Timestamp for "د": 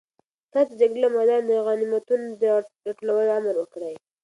0.73-0.77, 1.49-1.51, 2.41-2.43